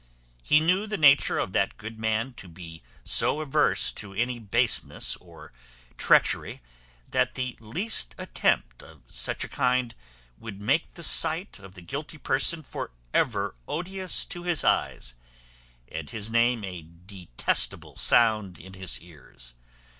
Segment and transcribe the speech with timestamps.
[0.41, 5.15] He knew the nature of that good man to be so averse to any baseness
[5.17, 5.53] or
[5.95, 6.59] treachery,
[7.11, 9.93] that the least attempt of such a kind
[10.39, 15.13] would make the sight of the guilty person for ever odious to his eyes,
[15.87, 19.53] and his name a detestable sound in his ears.